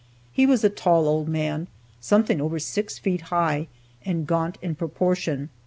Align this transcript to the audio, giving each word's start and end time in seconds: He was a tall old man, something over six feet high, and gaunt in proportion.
He 0.33 0.47
was 0.47 0.63
a 0.63 0.69
tall 0.71 1.07
old 1.07 1.27
man, 1.27 1.67
something 1.99 2.41
over 2.41 2.57
six 2.57 2.97
feet 2.97 3.21
high, 3.29 3.67
and 4.03 4.25
gaunt 4.25 4.57
in 4.59 4.73
proportion. 4.73 5.49